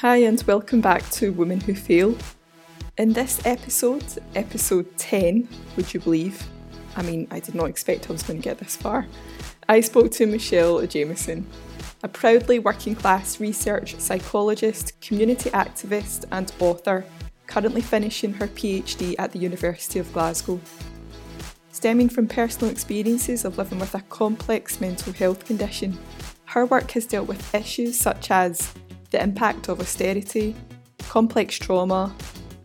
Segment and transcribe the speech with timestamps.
[0.00, 2.16] Hi, and welcome back to Women Who Fail.
[2.98, 4.04] In this episode,
[4.36, 6.40] episode 10, would you believe?
[6.94, 9.08] I mean, I did not expect I was going to get this far.
[9.68, 11.44] I spoke to Michelle Jamieson,
[12.04, 17.04] a proudly working class research psychologist, community activist, and author,
[17.48, 20.60] currently finishing her PhD at the University of Glasgow.
[21.72, 25.98] Stemming from personal experiences of living with a complex mental health condition,
[26.44, 28.72] her work has dealt with issues such as
[29.10, 30.54] the impact of austerity,
[31.08, 32.14] complex trauma,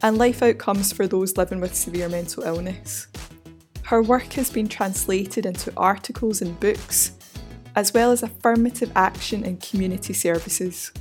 [0.01, 3.07] and life outcomes for those living with severe mental illness.
[3.83, 7.11] Her work has been translated into articles and books,
[7.75, 10.91] as well as affirmative action and community services.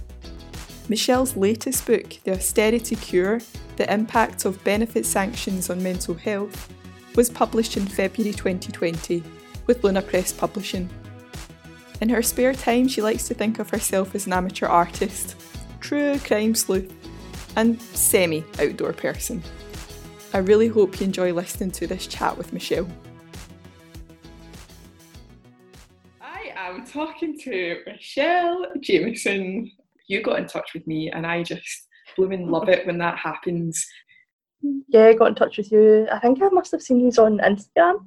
[0.88, 3.40] Michelle's latest book, The Austerity Cure
[3.76, 6.72] The Impact of Benefit Sanctions on Mental Health,
[7.14, 9.22] was published in February 2020
[9.66, 10.88] with Luna Press Publishing.
[12.02, 15.36] In her spare time, she likes to think of herself as an amateur artist,
[15.78, 16.92] true crime sleuth,
[17.54, 19.40] and semi outdoor person.
[20.34, 22.88] I really hope you enjoy listening to this chat with Michelle.
[26.20, 29.70] I am talking to Michelle Jamieson.
[30.08, 31.86] You got in touch with me, and I just
[32.16, 33.86] blooming love it when that happens.
[34.88, 36.08] Yeah, I got in touch with you.
[36.10, 38.04] I think I must have seen you on Instagram,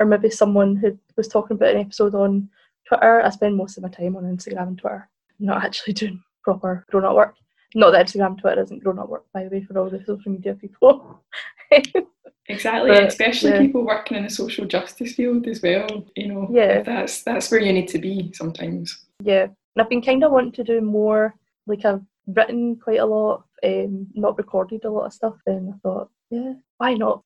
[0.00, 2.48] or maybe someone who was talking about an episode on
[2.86, 3.20] Twitter.
[3.20, 7.04] I spend most of my time on Instagram and Twitter, not actually doing proper grown
[7.04, 7.34] up work.
[7.74, 10.32] Not that Instagram, Twitter isn't grown up work, by the way, for all the social
[10.32, 11.22] media people.
[12.48, 13.58] exactly, but, especially yeah.
[13.58, 16.04] people working in the social justice field as well.
[16.14, 19.04] You know, yeah, that's that's where you need to be sometimes.
[19.22, 21.34] Yeah, and I've been kind of wanting to do more.
[21.66, 25.76] Like I've written quite a lot, um, not recorded a lot of stuff, and I
[25.82, 27.22] thought, yeah, why not?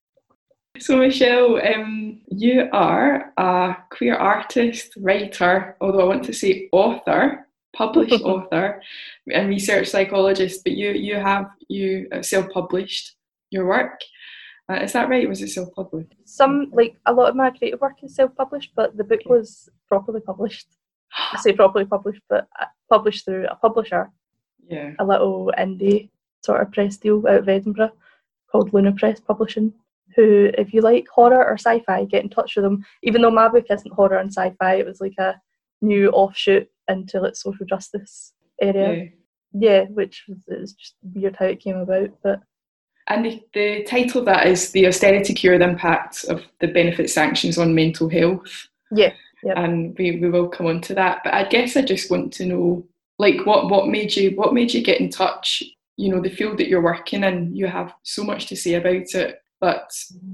[0.79, 7.47] So, Michelle, um, you are a queer artist, writer, although I want to say author,
[7.77, 8.81] published author,
[9.33, 10.63] and research psychologist.
[10.65, 13.17] But you you have you uh, self-published
[13.51, 14.01] your work.
[14.71, 15.29] Uh, is that right?
[15.29, 16.15] Was it self-published?
[16.25, 20.21] Some like a lot of my creative work is self-published, but the book was properly
[20.21, 20.69] published.
[21.13, 24.11] I say properly published, but uh, published through a publisher.
[24.69, 24.93] Yeah.
[25.01, 26.11] A little indie
[26.45, 27.91] sort of press deal out of Edinburgh
[28.51, 29.75] called Luna Press Publishing
[30.17, 32.85] who, if you like horror or sci fi, get in touch with them.
[33.03, 35.41] Even though my book isn't horror and sci fi, it was like a
[35.81, 39.11] new offshoot into like social justice area.
[39.53, 42.11] Yeah, yeah which was, it was just weird how it came about.
[42.23, 42.43] But
[43.09, 47.11] and the, the title of that is The Austerity Cure The Impact of the Benefit
[47.11, 48.69] Sanctions on Mental Health.
[48.93, 49.13] Yeah.
[49.43, 49.57] Yep.
[49.57, 51.23] And we, we will come on to that.
[51.25, 52.87] But I guess I just want to know
[53.19, 55.63] like what, what made you what made you get in touch?
[55.97, 59.15] You know, the field that you're working in, you have so much to say about
[59.15, 59.40] it.
[59.61, 59.93] But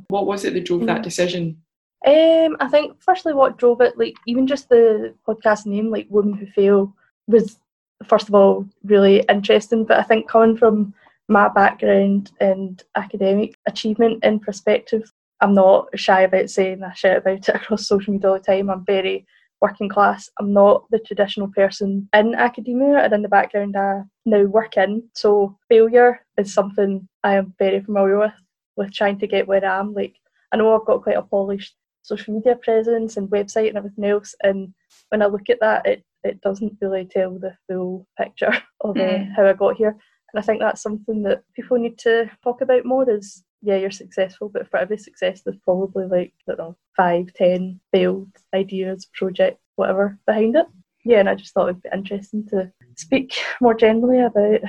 [0.08, 1.04] what was it that drove that mm.
[1.04, 1.62] decision?
[2.06, 6.34] Um, I think firstly, what drove it, like even just the podcast name, like "Women
[6.34, 6.94] Who Fail,"
[7.26, 7.58] was
[8.06, 9.84] first of all really interesting.
[9.84, 10.94] But I think coming from
[11.28, 17.48] my background and academic achievement in perspective, I'm not shy about saying I shout about
[17.48, 18.70] it across social media all the time.
[18.70, 19.26] I'm very
[19.60, 20.30] working class.
[20.38, 25.02] I'm not the traditional person in academia and in the background I now work in.
[25.14, 28.32] So failure is something I am very familiar with
[28.76, 29.94] with trying to get where I am.
[29.94, 30.16] Like
[30.52, 34.34] I know I've got quite a polished social media presence and website and everything else,
[34.42, 34.72] and
[35.08, 39.00] when I look at that, it it doesn't really tell the full picture of uh,
[39.00, 39.34] mm.
[39.36, 39.96] how I got here.
[40.32, 43.08] And I think that's something that people need to talk about more.
[43.08, 47.32] Is yeah, you're successful, but for every success, there's probably like I don't know five,
[47.34, 50.66] ten failed ideas, projects, whatever behind it.
[51.04, 54.60] Yeah, and I just thought it'd be interesting to speak more generally about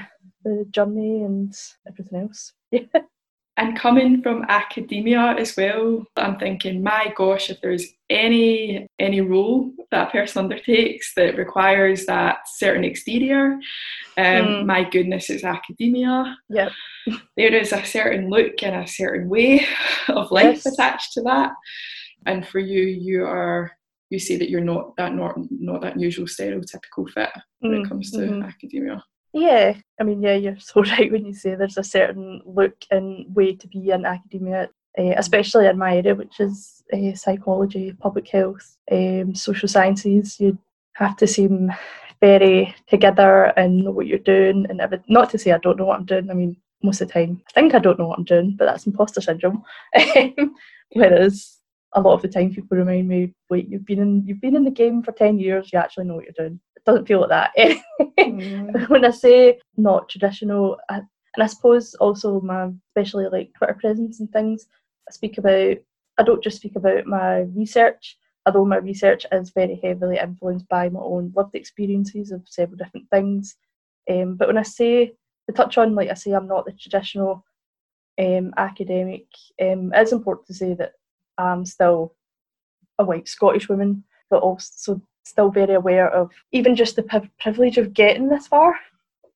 [0.44, 1.54] the journey and
[1.88, 2.54] everything else.
[2.72, 3.02] Yeah
[3.58, 9.72] and coming from academia as well i'm thinking my gosh if there's any any role
[9.92, 13.54] that a person undertakes that requires that certain exterior
[14.18, 14.66] um, mm.
[14.66, 16.72] my goodness it's academia yep.
[17.38, 19.66] there is a certain look and a certain way
[20.08, 20.66] of life yes.
[20.66, 21.52] attached to that
[22.26, 23.72] and for you you are
[24.10, 27.30] you say that you're not that not not that usual stereotypical fit
[27.60, 27.84] when mm.
[27.84, 28.44] it comes to mm-hmm.
[28.44, 29.04] academia
[29.34, 33.26] yeah, I mean, yeah, you're so right when you say there's a certain look and
[33.36, 38.28] way to be in academia, uh, especially in my area, which is uh, psychology, public
[38.30, 40.40] health, um, social sciences.
[40.40, 40.58] You
[40.94, 41.72] have to seem
[42.20, 45.06] very together and know what you're doing, and everything.
[45.10, 46.30] not to say I don't know what I'm doing.
[46.32, 48.66] I mean, most of the time, I think I don't know what I'm doing, but
[48.66, 49.64] that's imposter syndrome.
[50.94, 51.57] Whereas
[51.94, 54.64] a lot of the time, people remind me, "Wait, you've been in you've been in
[54.64, 55.72] the game for ten years.
[55.72, 57.52] You actually know what you're doing." It doesn't feel like that.
[58.20, 58.90] mm.
[58.90, 64.20] when I say not traditional, I, and I suppose also my especially like Twitter presence
[64.20, 64.68] and things,
[65.08, 65.78] I speak about.
[66.20, 70.90] I don't just speak about my research, although my research is very heavily influenced by
[70.90, 73.56] my own lived experiences of several different things.
[74.10, 75.14] Um, but when I say
[75.48, 77.46] to touch on, like I say, I'm not the traditional
[78.20, 79.26] um, academic.
[79.62, 80.94] Um, it's important to say that
[81.38, 82.16] I'm still
[83.00, 87.94] a white Scottish woman, but also still very aware of even just the privilege of
[87.94, 88.76] getting this far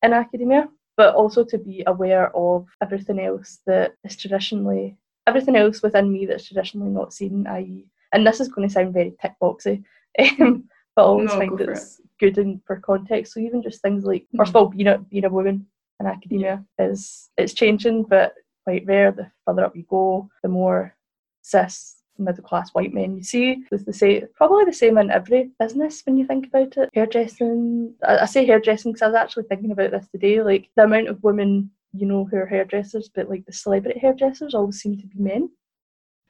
[0.04, 0.68] in academia,
[0.98, 6.26] but also to be aware of everything else that is traditionally, everything else within me
[6.26, 9.84] that's traditionally not seen, i.e., and this is going to sound very tick boxy,
[10.42, 10.66] um,
[10.96, 12.06] but I always no, find it's it.
[12.20, 13.34] good in, for context.
[13.34, 14.38] So even just things like, mm-hmm.
[14.40, 15.66] first of all, being a, being a woman
[16.00, 16.86] in academia yeah.
[16.86, 18.34] is, it's changing, but
[18.66, 19.12] quite rare.
[19.12, 20.94] The further up you go, the more
[21.42, 23.64] cis middle class white men you see.
[23.72, 26.90] It's the same, probably the same in every business when you think about it.
[26.94, 30.42] Hairdressing, I, I say hairdressing because I was actually thinking about this today.
[30.42, 34.54] Like the amount of women you know who are hairdressers, but like the celebrity hairdressers
[34.54, 35.50] always seem to be men.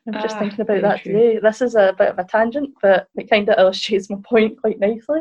[0.07, 1.13] I'm just ah, thinking about that true.
[1.13, 1.39] today.
[1.39, 4.79] This is a bit of a tangent, but it kind of illustrates my point quite
[4.79, 5.19] nicely.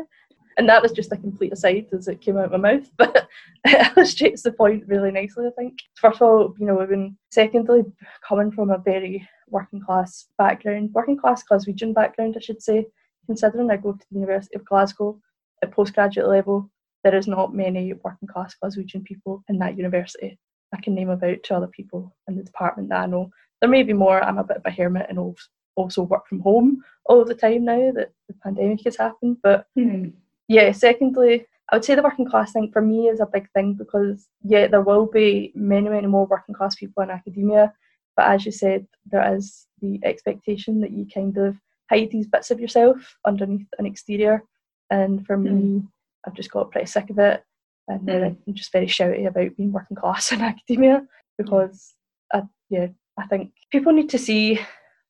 [0.61, 3.27] And that was just a complete aside as it came out of my mouth, but
[3.65, 5.79] it illustrates the point really nicely, I think.
[5.95, 7.17] First of all, you know, women.
[7.31, 7.81] Secondly,
[8.21, 12.85] coming from a very working class background, working class Glaswegian background, I should say,
[13.25, 15.19] considering I go to the University of Glasgow
[15.63, 16.69] at postgraduate level,
[17.03, 20.37] there is not many working class Glaswegian people in that university.
[20.75, 23.31] I can name about two other people in the department that I know.
[23.61, 24.23] There may be more.
[24.23, 25.35] I'm a bit of a hermit and
[25.75, 29.37] also work from home all the time now that the pandemic has happened.
[29.41, 30.13] But mm.
[30.51, 33.75] Yeah, secondly, I would say the working class thing for me is a big thing
[33.75, 37.73] because yeah, there will be many, many more working class people in academia.
[38.17, 41.55] But as you said, there is the expectation that you kind of
[41.89, 44.43] hide these bits of yourself underneath an exterior.
[44.89, 45.43] And for mm.
[45.43, 45.83] me,
[46.27, 47.43] I've just got pretty sick of it.
[47.87, 48.37] And mm.
[48.45, 51.07] I'm just very shouty about being working class in academia
[51.37, 51.93] because,
[52.33, 52.87] I, yeah,
[53.17, 54.59] I think people need to see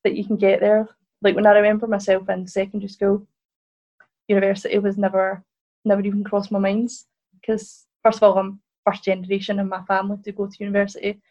[0.04, 0.88] that you can get there.
[1.24, 3.28] Like when I remember myself in secondary school,
[4.27, 5.44] university was never,
[5.85, 7.06] never even crossed my minds
[7.39, 11.21] because first of all, I'm first generation in my family to go to university,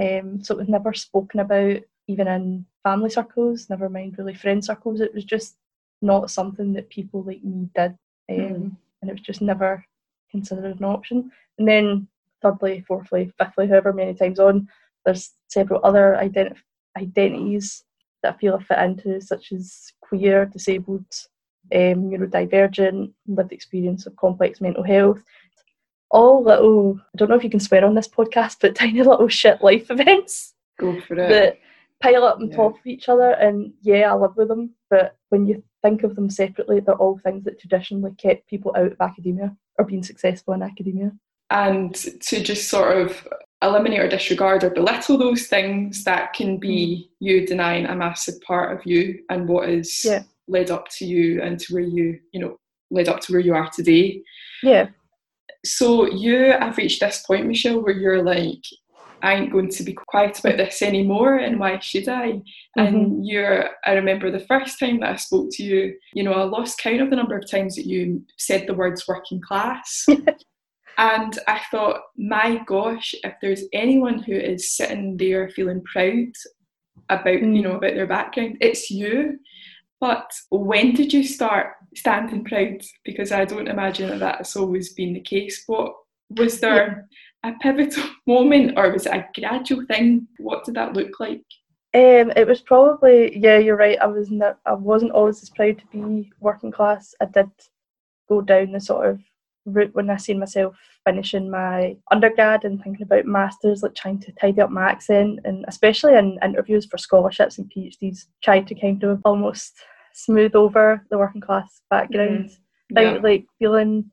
[0.00, 3.68] um, so it was never spoken about even in family circles.
[3.68, 5.00] Never mind really friend circles.
[5.00, 5.56] It was just
[6.02, 7.96] not something that people like me did,
[8.30, 8.76] um, mm.
[9.00, 9.84] and it was just never
[10.30, 11.30] considered an option.
[11.58, 12.08] And then
[12.42, 14.68] thirdly, fourthly, fifthly, however many times on,
[15.04, 16.56] there's several other identi-
[16.96, 17.84] identities
[18.22, 21.06] that I feel I fit into, such as queer, disabled,
[21.72, 25.22] um, neurodivergent, lived experience of complex mental health.
[26.10, 29.28] All little, I don't know if you can swear on this podcast, but tiny little
[29.28, 30.54] shit life events.
[30.78, 31.28] Go for it.
[31.28, 31.58] That
[32.00, 32.56] pile up on yeah.
[32.56, 33.30] top of each other.
[33.32, 37.18] And yeah, I live with them, but when you think of them separately, they're all
[37.18, 41.12] things that traditionally kept people out of academia or being successful in academia.
[41.50, 43.26] And to just sort of
[43.62, 47.16] eliminate or disregard or belittle those things that can be mm.
[47.20, 50.22] you denying a massive part of you and what is yeah.
[50.50, 52.56] Led up to you and to where you you know
[52.90, 54.22] led up to where you are today
[54.62, 54.88] yeah
[55.64, 58.62] so you have reached this point michelle where you're like
[59.22, 62.30] I ain't going to be quiet about this anymore and why should I?
[62.30, 62.80] Mm-hmm.
[62.80, 66.44] And you're I remember the first time that I spoke to you, you know, I
[66.44, 70.06] lost count of the number of times that you said the words working class.
[71.00, 76.32] And I thought, my gosh, if there's anyone who is sitting there feeling proud
[77.08, 77.56] about, mm.
[77.56, 79.38] you know, about their background, it's you.
[80.00, 82.82] But when did you start standing proud?
[83.04, 85.64] Because I don't imagine that that's always been the case.
[85.66, 85.94] What
[86.30, 87.08] was there
[87.44, 90.26] a pivotal moment, or was it a gradual thing?
[90.38, 91.44] What did that look like?
[91.92, 93.58] Um, it was probably yeah.
[93.58, 93.98] You're right.
[94.00, 97.14] I was not, I wasn't always as proud to be working class.
[97.20, 97.50] I did
[98.28, 99.20] go down the sort of
[99.66, 104.32] route when I seen myself finishing my undergrad and thinking about masters, like trying to
[104.32, 109.02] tidy up my accent, and especially in interviews for scholarships and PhDs, tried to kind
[109.02, 109.74] of almost
[110.12, 112.50] smooth over the working class background.
[112.50, 112.56] Mm,
[113.02, 113.18] yeah.
[113.22, 114.10] like feeling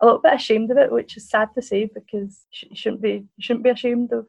[0.00, 3.26] a little bit ashamed of it, which is sad to say because you shouldn't be
[3.36, 4.26] you shouldn't be ashamed of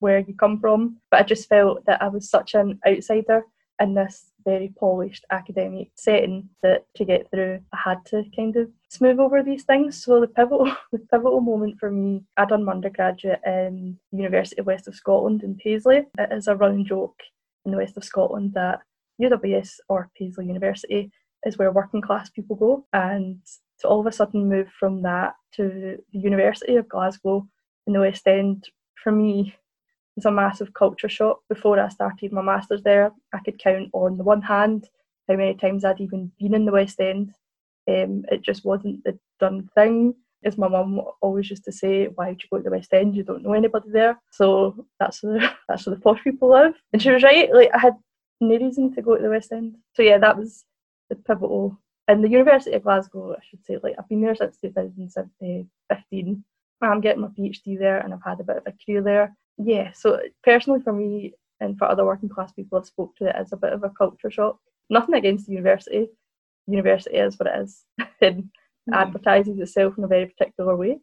[0.00, 0.98] where you come from.
[1.10, 3.44] But I just felt that I was such an outsider
[3.80, 8.68] in this very polished academic setting that to get through I had to kind of
[8.88, 10.02] smooth over these things.
[10.02, 14.66] So the pivotal the pivotal moment for me, I done my undergraduate in University of
[14.66, 16.04] West of Scotland in Paisley.
[16.18, 17.20] It is a running joke
[17.64, 18.80] in the West of Scotland that
[19.22, 21.10] UWS or Paisley University
[21.46, 23.38] is where working class people go and
[23.80, 27.46] to all of a sudden move from that to the University of Glasgow
[27.86, 28.68] in the West End
[29.02, 29.54] for me
[30.16, 31.40] was a massive culture shock.
[31.48, 34.88] Before I started my masters there, I could count on the one hand
[35.28, 37.32] how many times I'd even been in the West End.
[37.88, 40.14] Um, it just wasn't the done thing.
[40.44, 43.14] As my mum always used to say, "Why would you go to the West End?
[43.14, 45.38] You don't know anybody there." So that's where
[45.68, 46.74] that's where the posh people live.
[46.92, 47.52] And she was right.
[47.52, 47.94] Like I had
[48.42, 49.76] no reason to go to the West End.
[49.94, 50.64] So yeah, that was
[51.08, 51.78] the pivotal.
[52.08, 56.44] And the University of Glasgow, I should say, like I've been there since 2015.
[56.82, 59.36] I'm getting my PhD there and I've had a bit of a career there.
[59.56, 63.36] Yeah, so personally for me and for other working class people I've spoke to it
[63.36, 64.58] as a bit of a culture shock.
[64.90, 66.08] Nothing against the university.
[66.66, 67.84] University is what it is
[68.20, 68.44] and
[68.90, 68.94] mm.
[68.94, 70.98] advertises itself in a very particular way.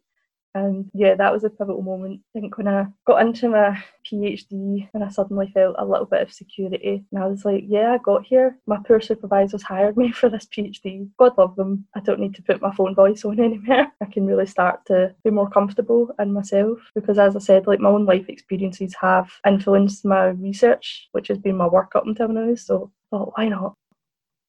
[0.54, 2.20] And yeah, that was a pivotal moment.
[2.34, 6.22] I think when I got into my PhD and I suddenly felt a little bit
[6.22, 7.04] of security.
[7.12, 8.58] And I was like, yeah, I got here.
[8.66, 11.08] My poor supervisors hired me for this PhD.
[11.18, 11.86] God love them.
[11.94, 13.86] I don't need to put my phone voice on anymore.
[14.00, 17.80] I can really start to be more comfortable in myself because as I said, like
[17.80, 22.28] my own life experiences have influenced my research, which has been my work up until
[22.28, 22.54] now.
[22.56, 23.74] So I thought, why not?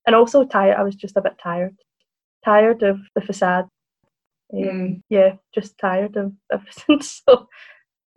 [0.07, 0.77] And also tired.
[0.77, 1.75] I was just a bit tired.
[2.43, 3.67] Tired of the facade
[4.53, 5.01] um, mm.
[5.09, 7.47] Yeah, just tired of everything, so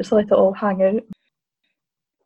[0.00, 1.02] just let it all hang out.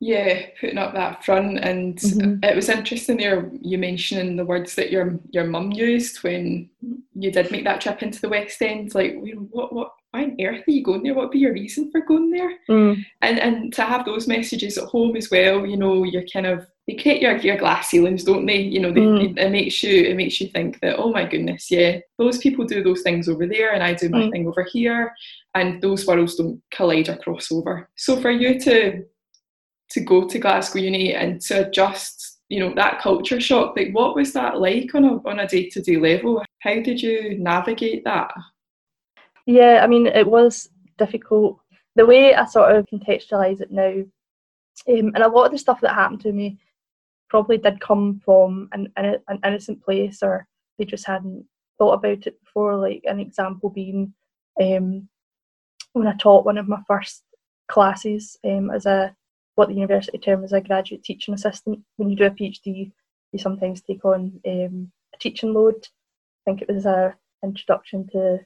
[0.00, 2.44] Yeah, putting up that front, and mm-hmm.
[2.44, 3.50] it was interesting there.
[3.60, 6.70] You mentioning the words that your your mum used when
[7.14, 8.94] you did make that trip into the West End.
[8.94, 9.16] Like,
[9.50, 11.14] what what why on earth are you going there?
[11.14, 12.52] What would be your reason for going there?
[12.68, 13.04] Mm.
[13.22, 15.66] And and to have those messages at home as well.
[15.66, 18.56] You know, you're kind of they create your, your glass ceilings, don't they?
[18.56, 19.38] You know, they, mm.
[19.38, 22.82] it makes you it makes you think that oh my goodness, yeah, those people do
[22.82, 24.30] those things over there, and I do my mm.
[24.32, 25.14] thing over here,
[25.54, 27.88] and those worlds don't collide or cross over.
[27.96, 29.04] So for you to
[29.90, 34.14] to go to Glasgow Uni and to adjust, you know, that culture shock, like what
[34.14, 36.42] was that like on a on a day to day level?
[36.60, 38.32] How did you navigate that?
[39.48, 41.58] Yeah, I mean, it was difficult.
[41.96, 44.04] The way I sort of contextualise it now,
[44.86, 46.58] um, and a lot of the stuff that happened to me
[47.30, 50.46] probably did come from an, an, an innocent place or
[50.78, 51.46] they just hadn't
[51.78, 52.76] thought about it before.
[52.76, 54.12] Like an example being
[54.60, 55.08] um,
[55.94, 57.22] when I taught one of my first
[57.68, 59.16] classes um, as a
[59.54, 61.80] what the university term is a graduate teaching assistant.
[61.96, 62.92] When you do a PhD,
[63.32, 65.86] you sometimes take on um, a teaching load.
[65.86, 68.40] I think it was a introduction to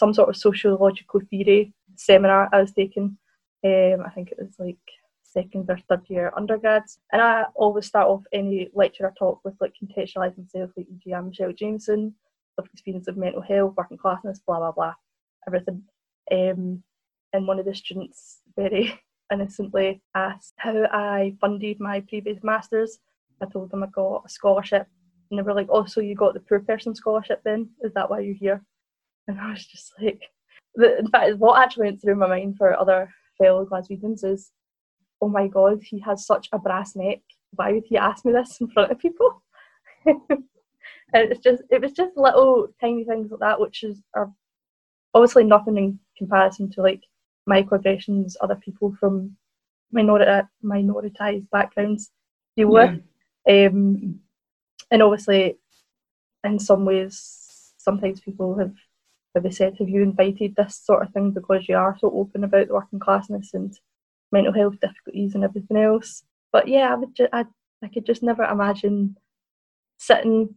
[0.00, 3.18] some sort of sociological theory seminar I was taking.
[3.62, 4.78] Um, I think it was like
[5.22, 6.98] second or third year undergrads.
[7.12, 11.12] And I always start off any lecture I talk with like contextualising myself, like e.g.
[11.12, 12.14] I'm Michelle Jamieson,
[12.56, 14.94] life experience of mental health, working classness, blah blah blah,
[15.46, 15.82] everything.
[16.32, 16.82] Um,
[17.32, 18.98] and one of the students very
[19.32, 22.98] innocently asked how I funded my previous masters.
[23.42, 24.86] I told them I got a scholarship,
[25.30, 27.42] and they were like, "Oh, so you got the poor person scholarship?
[27.44, 28.64] Then is that why you're here?"
[29.30, 30.20] And I was just like,
[30.76, 34.50] in fact, what actually went through my mind for other fellow Glaswegians is
[35.22, 37.20] oh my god, he has such a brass neck.
[37.52, 39.42] Why would he ask me this in front of people?
[40.06, 40.20] and
[41.12, 44.32] it's just it was just little tiny things like that, which is are
[45.14, 47.02] obviously nothing in comparison to like
[47.48, 49.36] microaggressions other people from
[49.92, 52.10] minority minoritized backgrounds
[52.56, 52.96] deal yeah.
[53.46, 53.72] with.
[53.72, 54.20] Um,
[54.90, 55.58] and obviously,
[56.44, 58.74] in some ways, sometimes people have
[59.34, 62.44] have they said, "Have you invited this sort of thing because you are so open
[62.44, 63.78] about the working classness and
[64.32, 66.22] mental health difficulties and everything else.
[66.52, 67.44] But yeah, I would ju- I,
[67.82, 69.16] I could just never imagine
[69.98, 70.54] sitting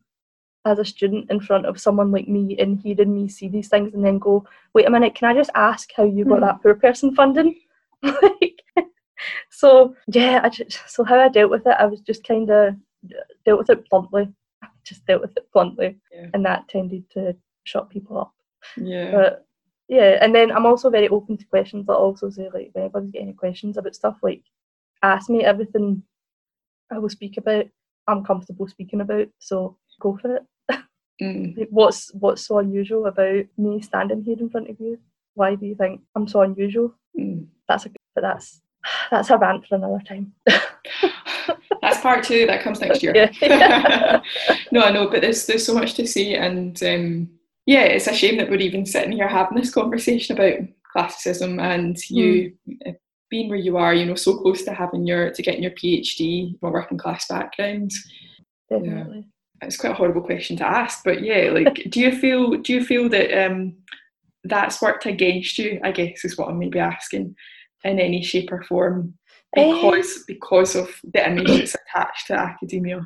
[0.65, 3.93] as a student in front of someone like me and hearing me see these things
[3.93, 6.41] and then go, wait a minute, can I just ask how you got mm.
[6.41, 7.55] that poor person funding?
[8.01, 8.61] like,
[9.49, 12.75] so yeah, I just, so how I dealt with it, I was just kind of
[13.45, 14.29] dealt with it bluntly.
[14.63, 16.27] I just dealt with it bluntly, yeah.
[16.33, 18.33] and that tended to shut people up.
[18.77, 19.11] Yeah.
[19.11, 19.45] But
[19.87, 21.87] yeah, and then I'm also very open to questions.
[21.89, 24.43] I also say like, if anybody's got any questions about stuff, like
[25.01, 26.03] ask me everything.
[26.91, 27.65] I will speak about.
[28.07, 30.43] I'm comfortable speaking about, so go for it.
[31.21, 31.67] Mm.
[31.69, 34.97] what's what's so unusual about me standing here in front of you?
[35.35, 36.95] Why do you think I'm so unusual?
[37.17, 37.45] Mm.
[37.67, 38.61] That's a but that's
[39.11, 40.33] that's a rant for another time.
[41.81, 42.45] that's part two.
[42.45, 43.13] That comes next year.
[43.15, 44.21] Yeah.
[44.71, 47.29] no, I know, but there's there's so much to see, and um,
[47.65, 50.59] yeah, it's a shame that we're even sitting here having this conversation about
[50.91, 52.95] classicism and you mm.
[53.29, 56.59] being where you are, you know, so close to having your to getting your PhD
[56.59, 57.91] from a working class background.
[58.69, 59.17] Definitely.
[59.61, 59.67] Yeah.
[59.67, 62.83] It's quite a horrible question to ask, but yeah, like, do you feel do you
[62.83, 63.75] feel that um,
[64.43, 65.79] that's worked against you?
[65.83, 67.35] I guess is what I'm maybe asking
[67.83, 69.13] in any shape or form
[69.53, 73.05] because um, because of the image that's attached to academia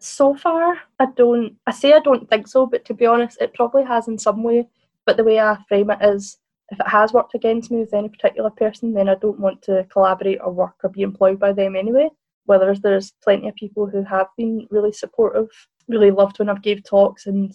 [0.00, 1.56] so far, I don't.
[1.66, 4.42] I say I don't think so, but to be honest, it probably has in some
[4.42, 4.68] way.
[5.06, 6.38] But the way I frame it is,
[6.70, 9.86] if it has worked against me with any particular person, then I don't want to
[9.90, 12.10] collaborate or work or be employed by them anyway.
[12.44, 15.48] Whereas there's plenty of people who have been really supportive,
[15.88, 17.54] really loved when I've gave talks, and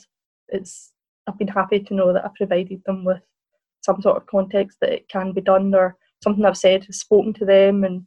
[0.50, 0.92] it's
[1.28, 3.22] I've been happy to know that I provided them with
[3.82, 7.34] some sort of context that it can be done or something I've said has spoken
[7.34, 8.06] to them and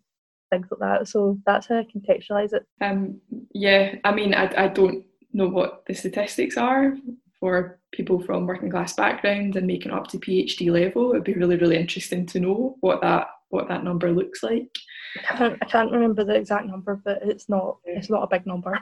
[0.51, 1.09] things like that.
[1.09, 2.67] So that's how I contextualise it.
[2.81, 3.21] Um,
[3.53, 6.95] yeah, I mean, I, I don't know what the statistics are
[7.39, 11.11] for people from working class backgrounds and making up to PhD level.
[11.11, 14.69] It'd be really, really interesting to know what that what that number looks like.
[15.31, 18.47] I can't, I can't remember the exact number, but it's not it's not a big
[18.47, 18.79] number.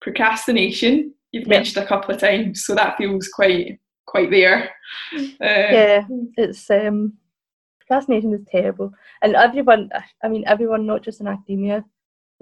[0.00, 1.56] Procrastination, you've Yeah.
[1.56, 4.70] mentioned a couple of times, so that feels quite quite there.
[5.14, 6.06] Uh, yeah,
[6.36, 7.12] it's um,
[7.88, 8.92] procrastination is terrible,
[9.22, 9.90] and everyone.
[10.22, 11.84] I mean, everyone, not just in academia,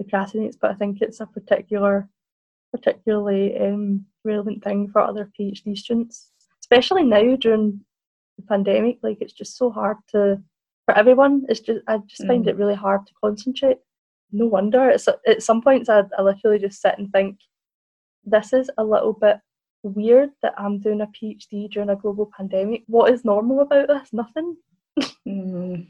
[0.01, 2.07] procrastinates, but I think it's a particular,
[2.71, 7.81] particularly um, relevant thing for other PhD students, especially now during
[8.37, 8.97] the pandemic.
[9.01, 10.41] Like, it's just so hard to
[10.85, 11.45] for everyone.
[11.49, 12.49] It's just I just find Mm.
[12.49, 13.77] it really hard to concentrate.
[14.31, 14.89] No wonder.
[14.89, 17.37] It's at some points I, I literally just sit and think,
[18.25, 19.37] this is a little bit
[19.83, 22.83] weird that I'm doing a PhD during a global pandemic.
[22.87, 24.11] What is normal about this?
[24.11, 24.57] Nothing.
[25.27, 25.89] Mm.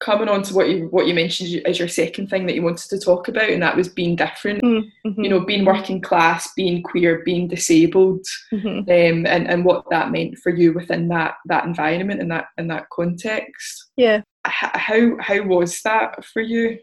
[0.00, 2.88] Coming on to what you what you mentioned as your second thing that you wanted
[2.90, 4.62] to talk about, and that was being different.
[4.62, 5.20] Mm-hmm.
[5.20, 8.78] You know, being working class, being queer, being disabled, Mhm.
[8.82, 12.68] um, and and what that meant for you within that that environment and that in
[12.68, 13.90] that context.
[13.96, 14.22] Yeah.
[14.44, 16.78] How how was that for you?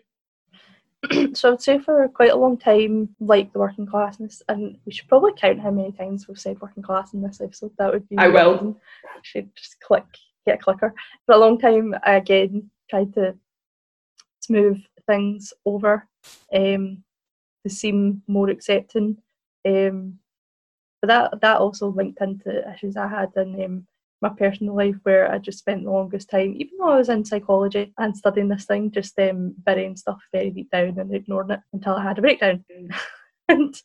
[1.33, 4.19] so I would say for quite a long time, like the working class,
[4.50, 7.71] and we should probably count how many times we've said working class in this episode.
[7.77, 8.79] That would be I will.
[9.24, 10.05] Should just click,
[10.45, 10.93] get a clicker.
[11.25, 13.35] For a long time, I again tried to
[14.41, 16.07] smooth things over,
[16.53, 17.03] um,
[17.63, 19.17] to seem more accepting.
[19.67, 20.19] Um,
[21.01, 23.87] but that that also linked into issues I had in um,
[24.21, 27.25] my personal life where I just spent the longest time, even though I was in
[27.25, 31.59] psychology and studying this thing, just um, burying stuff very deep down and ignoring it
[31.73, 32.63] until I had a breakdown.
[33.49, 33.75] and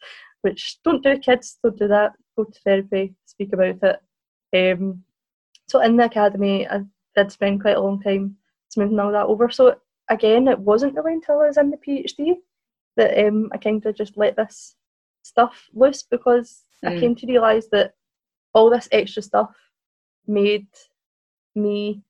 [0.43, 2.13] which don't do, kids, don't do that.
[2.37, 4.01] Go to therapy, speak about it.
[4.73, 5.05] Um,
[5.71, 6.83] so in the academy, I
[7.17, 8.37] did spend quite a long time
[8.71, 9.51] smoothing all that over.
[9.51, 9.77] So
[10.09, 12.35] again, it wasn't really until I was in the PhD
[12.97, 14.75] that um, I kind of just let this
[15.23, 17.01] stuff loose because I Mm.
[17.01, 17.95] came to realise that
[18.53, 19.55] all this extra stuff
[20.27, 20.67] made
[21.55, 22.03] me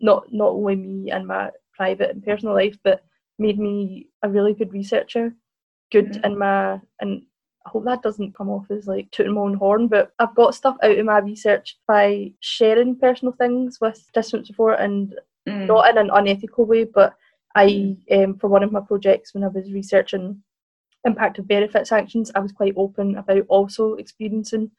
[0.00, 3.04] not not only me and my private and personal life, but
[3.38, 5.34] made me a really good researcher,
[5.92, 6.24] good Mm.
[6.24, 7.22] in my and
[7.68, 10.54] I hope that doesn't come off as like tooting my own horn, but I've got
[10.54, 15.14] stuff out of my research by sharing personal things with participant support and
[15.46, 15.66] Mm.
[15.66, 17.14] not in an unethical way, but
[17.54, 20.42] I, um, for one of my projects when I was researching
[21.04, 24.70] impact of benefit sanctions, I was quite open about also experiencing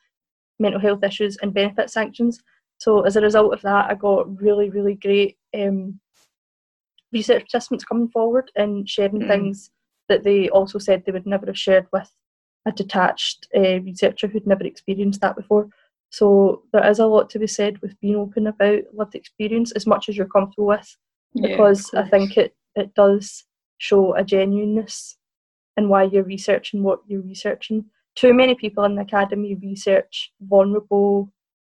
[0.60, 2.44] mental health issues and benefit sanctions.
[2.78, 6.00] So as a result of that, I got really, really great um,
[7.12, 9.28] research participants coming forward and sharing Mm.
[9.28, 9.72] things
[10.08, 12.12] that they also said they would never have shared with
[12.66, 15.70] a detached uh, researcher who'd never experienced that before.
[16.12, 19.86] So there is a lot to be said with being open about lived experience as
[19.86, 20.98] much as you're comfortable with
[21.34, 23.46] Yeah, because I think it, it does
[23.78, 25.18] show a genuineness
[25.78, 27.86] in why you're researching what you're researching.
[28.16, 31.32] Too many people in the academy research vulnerable,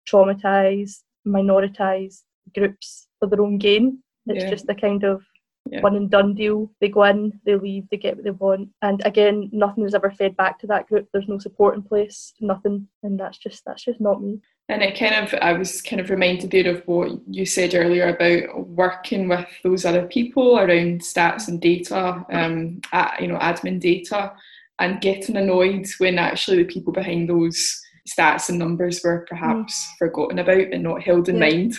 [0.09, 3.99] traumatised, minoritised groups for their own gain.
[4.27, 4.49] It's Yeah.
[4.49, 5.23] just the kind of
[5.71, 5.81] Yeah.
[5.81, 6.69] one and done deal.
[6.81, 8.69] They go in, they leave, they get what they want.
[8.81, 11.07] And again, nothing is ever fed back to that group.
[11.13, 12.87] There's no support in place, nothing.
[13.01, 14.39] And that's just that's just not me.
[14.69, 18.09] And it kind of, I was kind of reminded there of what you said earlier
[18.09, 23.79] about working with those other people around stats and data, um, a- you know, admin
[23.79, 24.33] data,
[24.79, 30.39] and getting annoyed when actually the people behind those stats and numbers were perhaps forgotten
[30.39, 31.39] about and not held in Mm.
[31.39, 31.57] Yeah.
[31.57, 31.73] mind.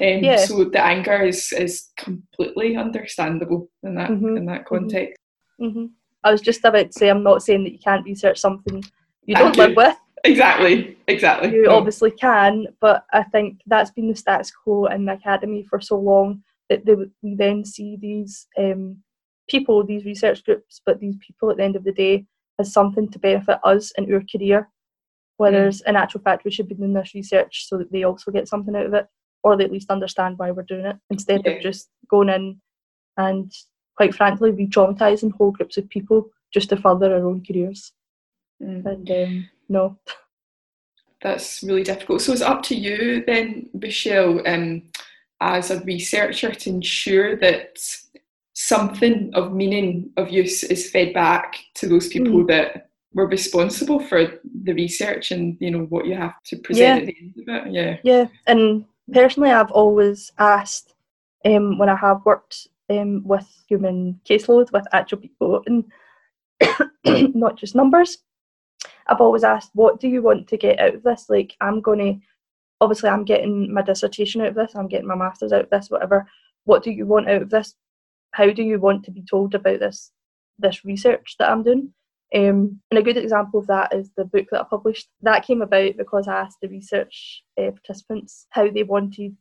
[0.00, 0.36] Um, Yeah.
[0.36, 5.18] So the anger is, is completely understandable in that Mhm, in that context.
[5.58, 5.86] hmm
[6.24, 8.82] I was just about to say, I'm not saying that you can't research something
[9.24, 9.62] you Thank don't you.
[9.74, 9.96] live with.
[10.24, 11.50] Exactly, exactly.
[11.50, 11.76] You No.
[11.78, 15.98] obviously can, but I think that's been the status quo in the academy for so
[15.98, 19.02] long that they, we then see these um,
[19.48, 22.24] people, these research groups, but these people at the end of the day
[22.60, 24.68] as something to benefit us in our career.
[25.38, 28.46] Whereas in actual fact, we should be doing this research so that they also get
[28.46, 29.08] something out of it,
[29.42, 31.52] or they at least understand why we're doing it, instead Yeah.
[31.52, 32.60] of just going in
[33.16, 33.52] and,
[33.96, 37.92] quite frankly, re traumatising whole groups of people just to further our own careers.
[38.62, 38.86] Mm.
[38.86, 39.98] And um, no.
[41.22, 42.20] That's really difficult.
[42.22, 44.82] So it's up to you then, Michelle, um,
[45.40, 47.78] as a researcher, to ensure that
[48.54, 54.40] something of meaning, of use, is fed back to those people that were responsible for
[54.64, 56.96] the research and you know what you have to present Yeah.
[56.96, 57.72] at the end of it.
[57.72, 57.96] Yeah.
[58.02, 60.94] Yeah, and personally, I've always asked
[61.44, 65.84] um, when I have worked um, with human caseload with actual people and
[67.34, 68.18] not just numbers.
[69.06, 71.26] I've always asked, what do you want to get out of this?
[71.28, 72.26] Like, I'm going to,
[72.80, 75.90] obviously, I'm getting my dissertation out of this, I'm getting my master's out of this,
[75.90, 76.26] whatever.
[76.64, 77.74] What do you want out of this?
[78.32, 80.12] How do you want to be told about this
[80.58, 81.92] this research that I'm doing?
[82.34, 85.08] Um, and a good example of that is the book that I published.
[85.22, 89.36] That came about because I asked the research uh, participants how they wanted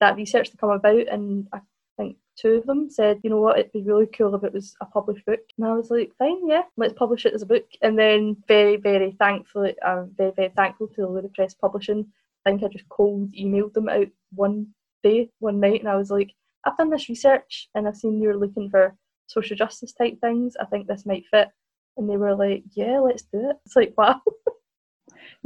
[0.00, 1.60] that research to come about, and I
[1.96, 4.74] think two of them said, you know what, it'd be really cool if it was
[4.80, 5.40] a published book.
[5.56, 7.66] And I was like, fine, yeah, let's publish it as a book.
[7.80, 12.06] And then very, very thankfully, I'm very, very thankful to Luna Press Publishing.
[12.44, 14.68] I think I just cold emailed them out one
[15.02, 16.32] day, one night, and I was like,
[16.64, 18.94] I've done this research and I've seen you're looking for
[19.26, 20.56] social justice type things.
[20.60, 21.48] I think this might fit.
[21.96, 23.56] And they were like, yeah, let's do it.
[23.66, 24.20] It's like, wow.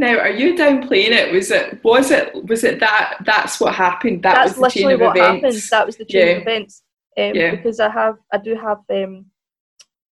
[0.01, 1.33] Now, are you downplaying it?
[1.33, 4.23] Was it was it was it that that's what happened?
[4.23, 5.43] That that's was the literally chain of what events.
[5.43, 5.63] happened.
[5.73, 6.33] That was the chain Yeah.
[6.35, 6.83] of events.
[7.19, 7.51] Um, Yeah.
[7.57, 9.27] Because I have, I do have um,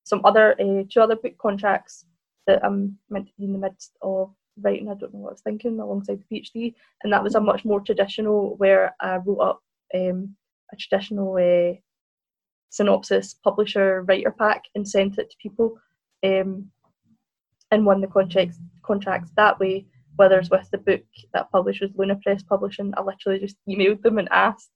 [0.06, 2.06] some other uh, two other book contracts
[2.48, 4.90] that I'm meant to be in the midst of writing.
[4.90, 7.64] I don't know what I was thinking alongside the PhD, and that was a much
[7.64, 9.62] more traditional where I wrote up
[9.94, 10.36] um,
[10.74, 11.76] a traditional uh,
[12.70, 15.78] synopsis, publisher, writer pack, and sent it to people,
[16.26, 16.70] um,
[17.72, 19.86] and won the contracts contracts that way.
[20.18, 21.02] Whether it's with the book
[21.34, 24.70] that published with Luna Press Publishing, I literally just emailed them and asked,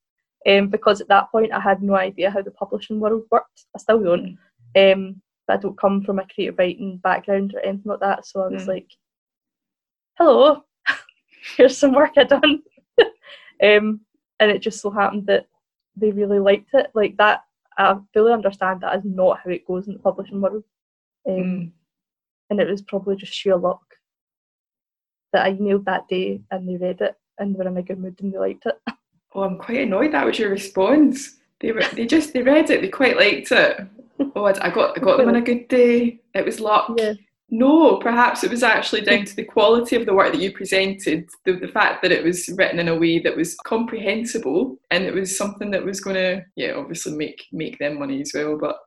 [0.50, 3.66] um, because at that point I had no idea how the publishing world worked.
[3.74, 4.38] I still don't,
[4.76, 8.26] um, but I don't come from a creative writing background or anything like that.
[8.26, 8.68] So I was Mm.
[8.68, 8.92] like,
[10.18, 10.64] "Hello,
[11.56, 12.62] here's some work I've done,"
[13.64, 14.02] um,
[14.42, 15.48] and it just so happened that
[15.96, 16.92] they really liked it.
[16.94, 17.44] Like that,
[17.78, 20.64] I fully understand that is not how it goes in the publishing world,
[21.28, 21.72] um, Mm.
[22.50, 23.82] and it was probably just sheer luck
[25.34, 28.20] that I emailed that day and they read it and were in a good mood
[28.22, 28.76] and they liked it.
[29.36, 30.14] Oh, I'm quite annoyed.
[30.14, 31.36] That was your response.
[31.60, 32.82] They were they just they read it.
[32.82, 33.80] They quite liked it.
[34.36, 36.20] Oh, I, I got I got them on a good day.
[36.34, 36.92] It was luck.
[36.98, 37.14] Yeah.
[37.52, 41.30] No, perhaps it was actually down to the quality of the work that you presented,
[41.46, 45.14] the, the fact that it was written in a way that was comprehensible and it
[45.14, 48.58] was something that was going to, yeah, obviously make make them money as well.
[48.60, 48.78] But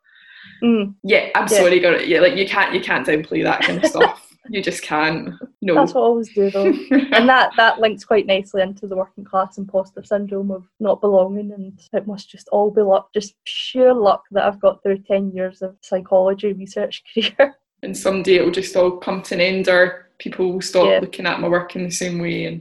[0.62, 1.58] Mm, yeah, I'm Yeah.
[1.58, 2.00] sorry, girl.
[2.00, 4.28] Yeah, like you can't you can't downplay that kind of stuff.
[4.48, 5.30] You just can't.
[5.60, 5.74] No.
[5.74, 6.66] that's what I always do though.
[6.90, 11.52] and that that links quite nicely into the working class imposter syndrome of not belonging
[11.52, 15.30] and it must just all be luck just sheer luck that i've got through 10
[15.32, 19.68] years of psychology research career and someday it will just all come to an end,
[19.68, 20.98] or people will stop Yeah.
[21.00, 22.44] looking at my work in the same way.
[22.46, 22.60] And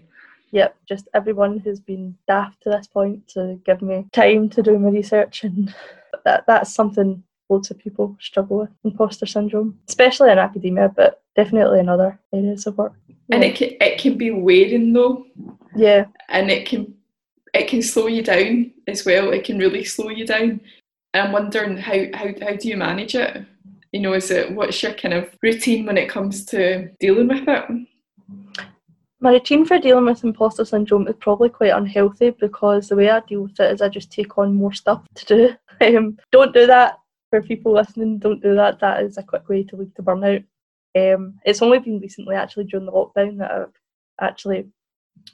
[0.52, 4.78] yep just everyone who's been daft to this point to give me time to do
[4.78, 5.74] my research and
[6.26, 11.80] that that's something loads of people struggle with imposter syndrome especially in academia but definitely
[11.80, 12.94] in other areas of work
[13.30, 15.26] and it can it can be wearing though,
[15.76, 16.94] yeah and it can
[17.54, 19.32] it can slow you down as well.
[19.32, 20.62] It can really slow you down.
[21.14, 23.46] And I'm wondering how how how do you manage it?
[23.92, 27.48] You know, is it what's your kind of routine when it comes to dealing with
[27.48, 27.88] it?
[29.20, 33.20] My routine for dealing with imposter syndrome is probably quite unhealthy because the way I
[33.20, 35.56] deal with it is I just take on more stuff to do.
[35.82, 37.00] Um, don't do that
[37.32, 38.20] for people listening.
[38.20, 38.80] Don't do that.
[38.82, 40.44] That is a quick way to lead to burnout.
[40.96, 43.74] Um, it's only been recently, actually, during the lockdown, that I've
[44.22, 44.67] actually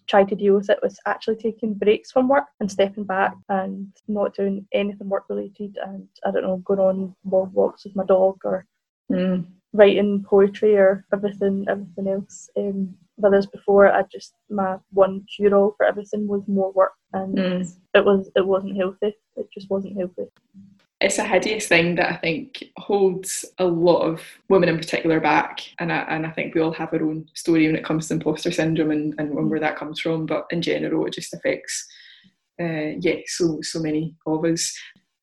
[0.07, 3.88] tried to deal with it was actually taking breaks from work and stepping back and
[4.07, 8.05] not doing anything work related and I don't know, going on long walks with my
[8.05, 8.65] dog or
[9.12, 9.45] Mm.
[9.73, 12.49] writing poetry or everything everything else.
[12.57, 17.38] Um, whereas before, I just my one cure all for everything was more work, and
[17.38, 17.77] Mm.
[17.93, 19.15] it was it wasn't healthy.
[19.38, 20.27] It just wasn't healthy.
[20.99, 25.62] It's a hideous thing that I think holds a lot of women in particular back,
[25.79, 28.15] and I, and I think we all have our own story when it comes to
[28.15, 30.25] imposter syndrome and, and where that comes from.
[30.25, 31.86] But in general, it just affects,
[32.60, 34.75] uh, yeah, so so many of us.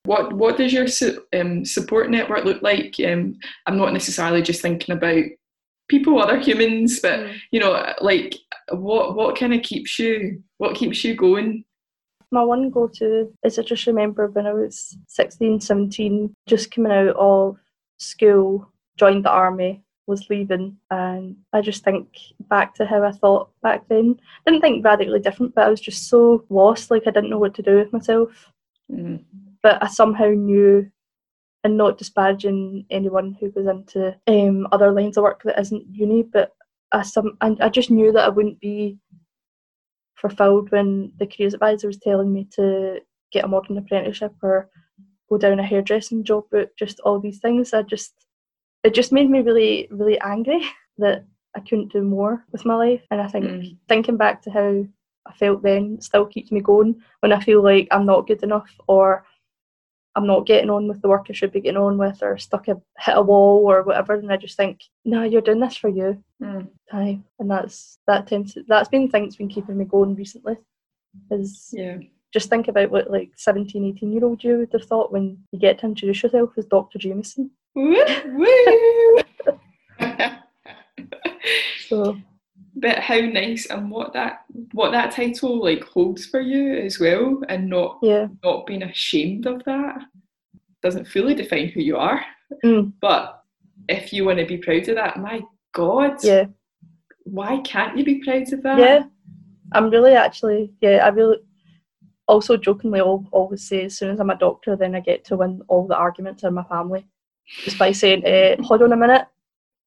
[0.05, 2.95] What what does your su- um, support network look like?
[3.05, 5.23] Um, I'm not necessarily just thinking about
[5.89, 7.35] people, other humans, but Mm.
[7.51, 8.33] you know, like
[8.71, 11.65] what what kind of keeps you what keeps you going?
[12.31, 16.91] My one go to is I just remember when I was 16, 17, just coming
[16.91, 17.57] out of
[17.97, 22.07] school, joined the army, was leaving, and I just think
[22.49, 24.19] back to how I thought back then.
[24.45, 27.55] Didn't think radically different, but I was just so lost, like I didn't know what
[27.55, 28.51] to do with myself.
[28.91, 29.23] Mm.
[29.63, 30.91] but I somehow knew,
[31.63, 36.21] and not disparaging anyone who goes into um, other lines of work that isn't uni,
[36.21, 36.55] but
[36.91, 38.99] I some and I just knew that I wouldn't be
[40.15, 42.99] fulfilled when the careers advisor was telling me to
[43.31, 44.69] get a modern apprenticeship or
[45.29, 46.71] go down a hairdressing job route.
[46.77, 48.13] Just all these things, I just
[48.83, 50.61] it just made me really really angry
[50.97, 51.25] that
[51.55, 53.77] I couldn't do more with my life, and I think Mm.
[53.87, 54.85] thinking back to how
[55.27, 58.69] I felt then still keeps me going when I feel like I'm not good enough
[58.87, 59.25] or
[60.15, 62.67] I'm not getting on with the work I should be getting on with, or stuck
[62.67, 65.89] a hit a wall or whatever, and I just think, no, you're doing this for
[65.89, 66.23] you.
[66.41, 66.69] Mm.
[66.91, 67.19] Aye.
[67.39, 70.57] and that's that tends to, that's been the thing that's been keeping me going recently.
[71.31, 71.97] Is yeah.
[72.33, 75.59] Just think about what like 17, 18 year old you would have thought when you
[75.59, 76.99] get to introduce yourself as Dr.
[76.99, 77.51] Jamieson.
[77.73, 78.05] Woo!
[78.25, 79.17] Woo!
[81.87, 82.17] so
[82.83, 87.69] how nice and what that what that title like holds for you as well, and
[87.69, 88.27] not yeah.
[88.43, 89.97] not being ashamed of that.
[90.83, 92.23] Doesn't fully define who you are.
[92.63, 92.93] Mm.
[93.01, 93.43] But
[93.87, 95.41] if you want to be proud of that, my
[95.73, 96.45] God, yeah.
[97.23, 98.79] Why can't you be proud of that?
[98.79, 99.03] yeah.
[99.71, 101.37] I'm really actually yeah i really
[102.27, 105.35] also jokingly al- always say as soon as i'm a doctor then i get to
[105.35, 107.05] win all the arguments in my family.
[107.63, 109.27] Just by saying eh, hold on a minute.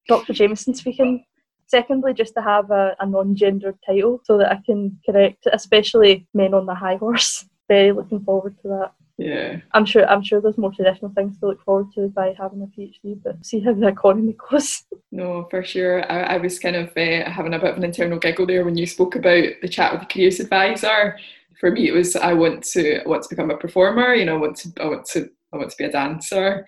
[0.08, 1.24] Dr jamieson speaking
[1.68, 6.54] secondly just to have a, a non-gendered title so that i can correct especially men
[6.54, 9.60] on the high horse very looking forward to that Yeah.
[9.74, 12.66] i'm sure i'm sure there's more traditional things to look forward to by having a
[12.80, 15.96] phd but see how the economy goes No, for sure.
[16.12, 18.76] I, I was kind of uh, having a bit of an internal giggle there when
[18.76, 21.16] you spoke about the chat with the careers advisor.
[21.60, 24.14] For me, it was I want to I want to become a performer.
[24.14, 25.20] You know, I want to I want to
[25.52, 26.64] I want to be a dancer.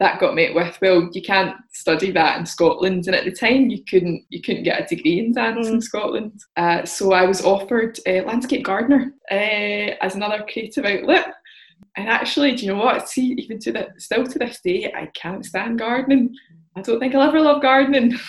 [0.00, 3.70] That got met with well, you can't study that in Scotland, and at the time
[3.70, 5.82] you couldn't you couldn't get a degree in dance in Mm.
[5.82, 6.40] Scotland.
[6.56, 9.34] Uh, so I was offered uh, landscape gardener uh,
[10.02, 11.32] as another creative outlet.
[11.96, 13.08] And actually, do you know what?
[13.08, 16.34] See, even to the still to this day, I can't stand gardening.
[16.76, 18.14] I don't think I'll ever love gardening.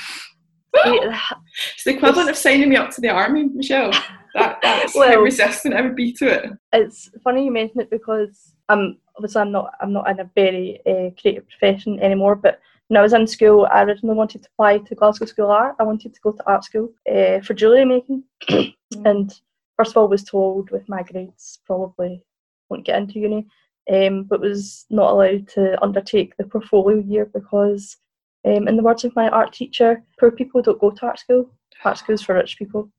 [0.84, 3.92] It's the equivalent of signing me up to the army, Michelle.
[4.34, 6.52] That, that's how Well- resistant I would be to it.
[6.74, 10.80] it's funny you mention it because I'm obviously I'm not I'm not in a very
[10.86, 12.36] uh, creative profession anymore.
[12.36, 15.52] But when I was in school, I originally wanted to apply to Glasgow School of
[15.52, 15.76] Art.
[15.80, 18.24] I wanted to go to art school uh, for jewellery making,
[19.06, 19.34] and
[19.78, 22.24] first of all was told with my grades probably
[22.70, 23.46] won't get into uni,
[23.92, 27.98] um, but was not allowed to undertake the portfolio year because,
[28.46, 31.50] um, in the words of my art teacher, poor people don't go to art school.
[31.84, 32.90] Art school's for rich people,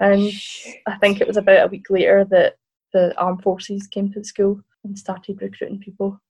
[0.00, 0.30] and
[0.86, 2.56] I think it was about a week later that
[2.92, 6.20] the armed forces came to the school and started recruiting people.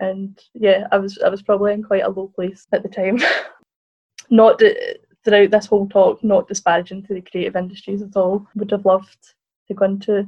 [0.00, 3.18] And yeah, I was I was probably in quite a low place at the time.
[4.30, 4.60] not
[5.24, 8.46] throughout this whole talk, not disparaging to the creative industries at all.
[8.54, 9.34] Would have loved
[9.68, 10.26] to go into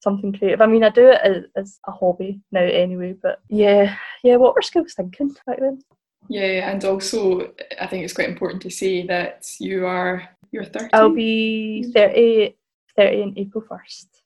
[0.00, 0.60] something creative.
[0.60, 3.14] I mean, I do it as, as a hobby now anyway.
[3.20, 4.36] But yeah, yeah.
[4.36, 5.82] What were schools thinking back then?
[6.28, 10.90] Yeah, and also I think it's quite important to say that you are you're 30.
[10.92, 12.56] I'll be 30,
[12.96, 14.22] 30 in April first.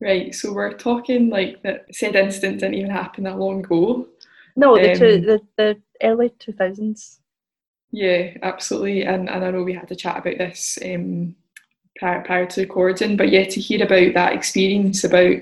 [0.00, 4.06] Right, so we're talking like that said incident didn't even happen that long ago.
[4.56, 7.20] No, the two, Um, the the early two thousands.
[7.90, 9.04] Yeah, absolutely.
[9.04, 11.34] And, and I know we had a chat about this um,
[11.96, 15.36] prior, prior to recording, but yeah, to hear about that experience about,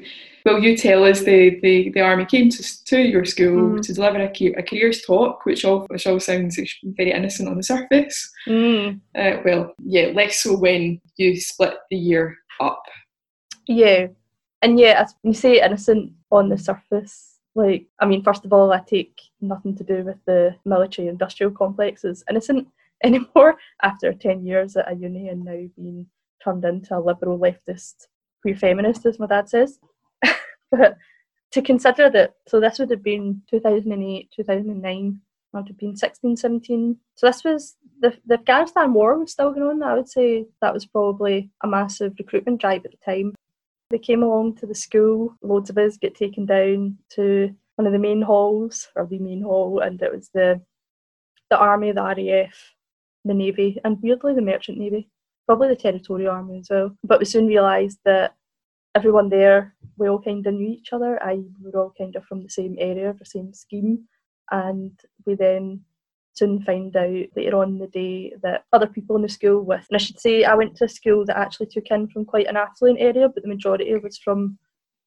[0.47, 3.83] well, you tell us the, the, the army came to, to your school Mm.
[3.83, 7.65] to deliver a, a careers talk, which all, which all sounds very innocent on the
[7.65, 8.31] surface.
[8.47, 9.01] Mm.
[9.17, 12.81] Uh, well, yeah, less so when you split the year up.
[13.67, 14.07] Yeah,
[14.63, 17.41] and yeah, as you say innocent on the surface.
[17.57, 22.05] Like, I mean, first of all, I take nothing to do with the military-industrial complex
[22.05, 22.69] as innocent
[23.03, 26.07] anymore after ten years at a uni and now being
[26.45, 28.07] turned into a liberal leftist
[28.43, 29.81] queer feminist, as my dad says.
[30.77, 30.97] But
[31.53, 35.21] to consider that, so this would have been 2008, 2009,
[35.55, 36.97] I would have been 16, 17.
[37.15, 39.83] So this was the, the Afghanistan war was still going on.
[39.83, 43.35] I would say that was probably a massive recruitment drive at the time.
[43.91, 47.93] They came along to the school, loads of us get taken down to one of
[47.93, 50.61] the main halls, or the main hall, and it was the
[51.51, 52.75] the army, the RAF,
[53.25, 55.09] the navy, and weirdly the merchant navy,
[55.47, 56.97] probably the territorial army as well.
[57.05, 58.35] But we soon realised that
[58.97, 61.23] everyone there, we all kind of knew each other.
[61.23, 64.07] I we were all kind of from the same area, the same scheme,
[64.51, 64.93] and
[65.27, 65.81] we then
[66.35, 69.97] soon find out later on the day that other people in the school with and
[69.97, 72.59] I should say I went to a school that actually took in from quite an
[72.59, 74.59] affluent area but the majority was from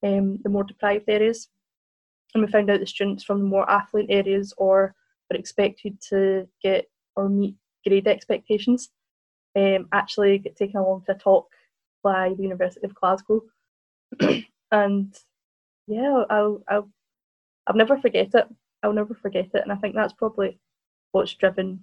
[0.03, 1.49] um, the more deprived areas.
[2.33, 4.93] And we found out the students from the more affluent areas or
[5.29, 8.89] were expected to get or meet grade expectations.
[9.55, 11.47] Um, actually get taken along to a talk
[12.03, 13.41] by the University of Glasgow
[14.71, 15.17] and
[15.87, 16.89] yeah I'll, I'll
[17.67, 18.47] I'll never forget it
[18.83, 20.59] I'll never forget it and I think that's probably
[21.11, 21.81] what's driven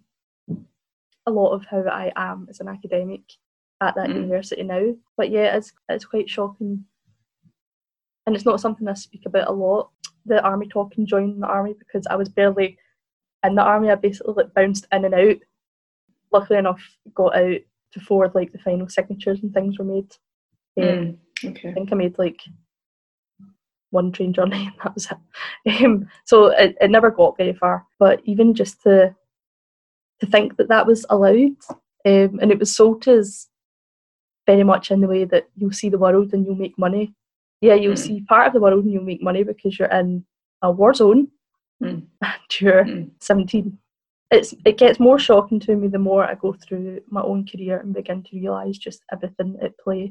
[1.27, 3.23] a lot of how I am as an academic
[3.81, 4.15] at that Mm.
[4.15, 4.95] university now.
[5.17, 6.85] But yeah, it's it's quite shocking,
[8.27, 9.91] and it's not something I speak about a lot.
[10.25, 12.79] The army talk and joining the army because I was barely
[13.45, 13.91] in the army.
[13.91, 15.37] I basically like bounced in and out.
[16.33, 16.81] Luckily enough,
[17.15, 17.61] got out
[17.93, 20.13] before like the final signatures and things were made.
[20.79, 22.41] Um, Mm, I think I made like
[23.99, 25.85] one train journey and that was it.
[25.85, 27.85] Um, so it, it never got very far.
[27.99, 29.15] But even just to
[30.21, 31.57] to think that that was allowed,
[32.11, 33.49] um, and it was sold as
[34.47, 37.05] very much in the way that you'll see the world and you'll make money.
[37.61, 38.07] Yeah, you'll Mm.
[38.07, 40.25] see part of the world and you'll make money because you're in
[40.63, 41.29] a war zone
[41.83, 42.03] Mm.
[42.23, 43.11] and you're Mm.
[43.21, 43.79] 17.
[44.37, 47.77] it's it gets more shocking to me the more I go through my own career
[47.83, 50.03] and begin to realise just everything at play.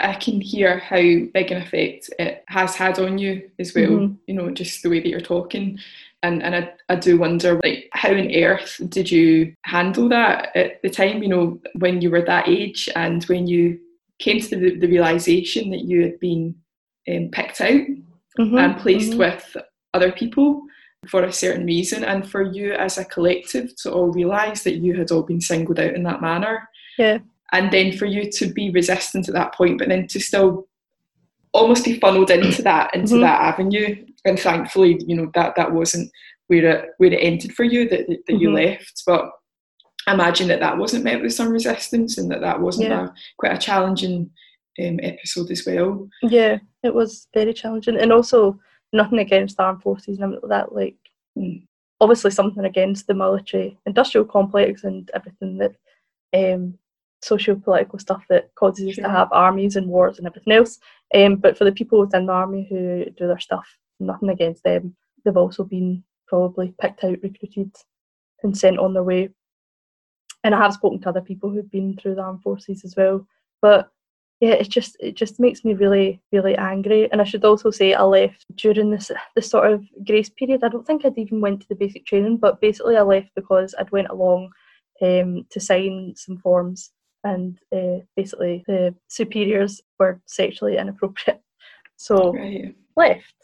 [0.00, 3.88] I can hear how big an effect it has had on you as well.
[3.88, 4.14] Mm-hmm.
[4.26, 5.78] You know, just the way that you're talking,
[6.22, 10.82] and and I, I do wonder like how on earth did you handle that at
[10.82, 11.22] the time?
[11.22, 13.78] You know, when you were that age and when you
[14.18, 16.54] came to the, the realization that you had been
[17.10, 17.86] um, picked out
[18.38, 18.58] mm-hmm.
[18.58, 19.20] and placed mm-hmm.
[19.20, 19.56] with
[19.94, 20.62] other people
[21.08, 24.94] for a certain reason, and for you as a collective to all realise that you
[24.94, 26.68] had all been singled out in that manner.
[26.98, 27.18] Yeah.
[27.52, 30.68] And then for you to be resistant at that point, but then to still
[31.52, 33.22] almost be funneled into that into mm-hmm.
[33.22, 34.04] that avenue.
[34.24, 36.10] And thankfully, you know that that wasn't
[36.46, 38.70] where it where it ended for you that that, that you mm-hmm.
[38.70, 39.02] left.
[39.06, 39.30] But
[40.06, 43.06] I imagine that that wasn't met with some resistance, and that that wasn't yeah.
[43.06, 44.30] a, quite a challenging
[44.82, 46.08] um, episode as well.
[46.22, 48.58] Yeah, it was very challenging, and also
[48.92, 50.74] nothing against the armed forces and that.
[50.74, 50.96] Like,
[51.36, 51.66] mm.
[52.00, 55.74] obviously something against the military industrial complex and everything that
[56.32, 56.78] um,
[57.22, 60.78] socio-political stuff that causes us to have armies and wars and everything else.
[61.14, 63.66] Um, but for the people within the army who do their stuff,
[63.98, 64.96] nothing against them.
[65.24, 67.74] They've also been probably picked out, recruited,
[68.42, 69.30] and sent on their way.
[70.44, 73.26] And I have spoken to other people who've been through the armed forces as well.
[73.60, 73.90] But
[74.40, 77.12] yeah, it just it just makes me really really angry.
[77.12, 80.64] And I should also say I left during this this sort of grace period.
[80.64, 83.74] I don't think I'd even went to the basic training, but basically I left because
[83.78, 84.50] I'd went along
[85.02, 86.90] um, to sign some forms,
[87.24, 91.40] and uh, basically the superiors were sexually inappropriate,
[91.96, 92.74] so right.
[92.96, 93.34] left.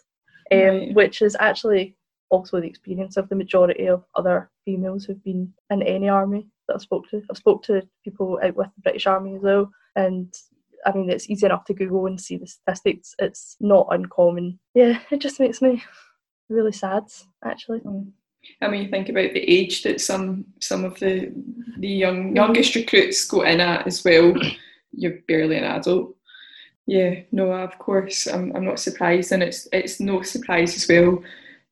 [0.52, 0.94] Um, right.
[0.94, 1.96] Which is actually
[2.30, 6.74] also the experience of the majority of other females who've been in any army that
[6.74, 7.22] I've spoke to.
[7.30, 10.32] I've spoke to people out with the British Army as well, and
[10.84, 13.14] I mean, it's easy enough to Google and see the statistics.
[13.18, 14.58] It's not uncommon.
[14.74, 15.82] Yeah, it just makes me
[16.48, 17.04] really sad,
[17.44, 17.80] actually.
[17.80, 18.12] Mm.
[18.62, 21.32] I mean, you think about the age that some some of the
[21.78, 24.34] the young youngest recruits go in at as well.
[24.92, 26.16] You're barely an adult.
[26.86, 31.22] Yeah, no, of course, I'm I'm not surprised, and it's it's no surprise as well,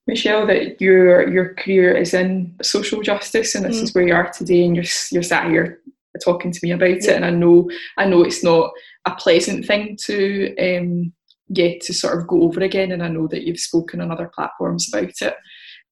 [0.06, 3.82] Michelle, that your your career is in social justice, and this mm.
[3.84, 5.80] is where you are today, and you're you're sat here
[6.22, 7.12] talking to me about yeah.
[7.12, 8.72] it, and I know I know it's not
[9.06, 11.12] a pleasant thing to um,
[11.52, 12.92] get to sort of go over again.
[12.92, 15.37] And I know that you've spoken on other platforms about it.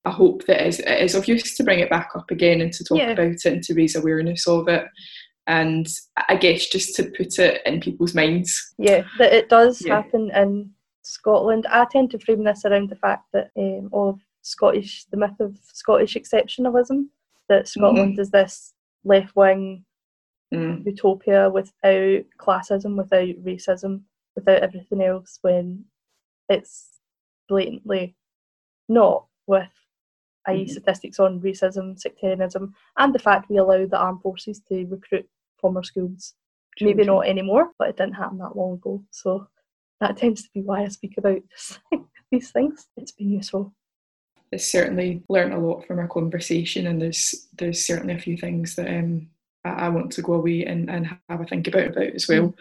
[0.05, 2.61] I hope that it is, it is of use to bring it back up again
[2.61, 3.11] and to talk yeah.
[3.11, 4.85] about it and to raise awareness of it.
[5.47, 5.87] And
[6.29, 8.75] I guess just to put it in people's minds.
[8.79, 9.97] Yeah, that it does yeah.
[9.97, 10.71] happen in
[11.03, 11.67] Scotland.
[11.69, 15.57] I tend to frame this around the fact that um, of Scottish, the myth of
[15.73, 17.07] Scottish exceptionalism,
[17.49, 18.21] that Scotland mm-hmm.
[18.21, 18.73] is this
[19.05, 19.85] left wing
[20.53, 20.85] mm.
[20.87, 24.03] utopia without classism, without racism,
[24.35, 25.85] without everything else when
[26.49, 26.89] it's
[27.49, 28.15] blatantly
[28.89, 29.69] not with
[30.47, 30.65] i.e.
[30.65, 30.71] Mm.
[30.71, 35.29] statistics on racism, sectarianism, and the fact we allow the armed forces to recruit
[35.59, 36.35] former schools.
[36.77, 37.15] True, Maybe true.
[37.15, 39.03] not anymore, but it didn't happen that long ago.
[39.11, 39.47] So
[40.01, 41.79] that tends to be why I speak about this,
[42.31, 42.89] these things.
[42.97, 43.73] It's been useful.
[44.51, 48.75] It's certainly learned a lot from our conversation, and there's there's certainly a few things
[48.75, 49.29] that um,
[49.65, 52.49] I want to go away and, and have a think about about as well.
[52.49, 52.55] Mm.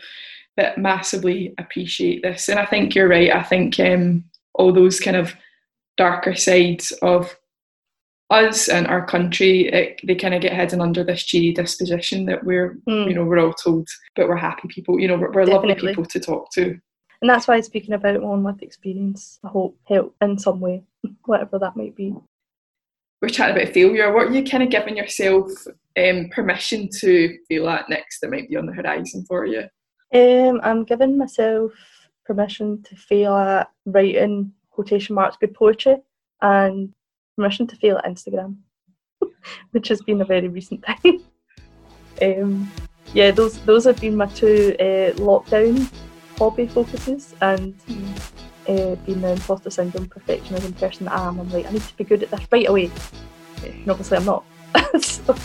[0.55, 3.33] But massively appreciate this, and I think you're right.
[3.33, 5.33] I think um, all those kind of
[5.97, 7.35] darker sides of
[8.31, 12.43] us and our country, it, they kind of get hidden under this cheery disposition that
[12.43, 13.07] we're, mm.
[13.07, 14.99] you know, we're all told, but we're happy people.
[14.99, 16.77] You know, we're, we're lovely people to talk to.
[17.21, 20.83] And that's why speaking about my own lived experience, I hope help in some way,
[21.25, 22.15] whatever that might be
[23.21, 24.11] we're chatting about failure.
[24.11, 25.51] What are you kind of giving yourself
[25.97, 29.63] um, permission to feel at next that might be on the horizon for you?
[30.13, 31.71] Um, I'm giving myself
[32.25, 35.97] permission to fail at writing quotation marks good poetry
[36.41, 36.93] and
[37.35, 38.57] permission to fail at Instagram,
[39.71, 41.21] which has been a very recent thing.
[42.21, 42.71] um,
[43.13, 45.91] yeah, those those have been my two uh, lockdown
[46.37, 48.31] hobby focuses, and mm
[48.67, 51.97] uh, being the imposter syndrome perfectionism person that I am, I'm like, I need to
[51.97, 52.91] be good at this right away.
[53.63, 54.43] And obviously, I'm not.
[55.01, 55.35] so,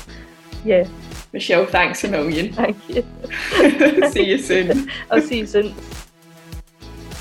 [0.64, 0.86] yeah.
[1.32, 2.52] Michelle, thanks a million.
[2.52, 3.04] Thank you.
[4.10, 4.90] see you soon.
[5.10, 5.74] I'll see you soon.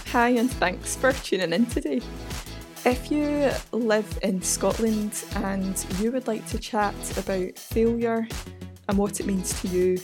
[0.07, 2.01] Hi, and thanks for tuning in today.
[2.85, 8.27] If you live in Scotland and you would like to chat about failure
[8.87, 9.97] and what it means to you,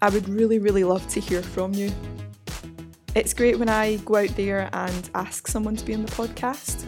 [0.00, 1.90] I would really, really love to hear from you.
[3.16, 6.84] It's great when I go out there and ask someone to be on the podcast,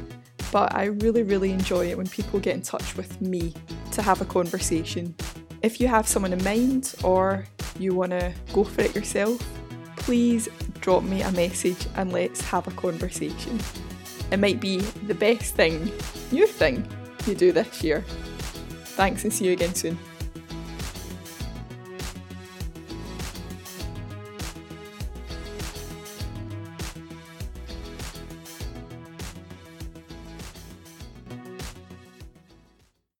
[0.52, 3.54] but I really, really enjoy it when people get in touch with me
[3.90, 5.16] to have a conversation.
[5.62, 7.44] If you have someone in mind or
[7.76, 9.44] you want to go for it yourself,
[9.96, 10.48] please
[10.80, 13.58] drop me a message and let's have a conversation.
[14.34, 15.92] It might be the best thing,
[16.32, 16.84] new thing
[17.24, 18.00] you do this year.
[18.96, 19.96] Thanks and see you again soon.